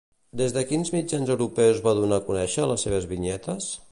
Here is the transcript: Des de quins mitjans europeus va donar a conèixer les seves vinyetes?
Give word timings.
Des 0.39 0.53
de 0.53 0.63
quins 0.71 0.89
mitjans 0.95 1.31
europeus 1.35 1.83
va 1.89 1.95
donar 2.01 2.19
a 2.21 2.25
conèixer 2.31 2.65
les 2.73 2.87
seves 2.89 3.09
vinyetes? 3.15 3.71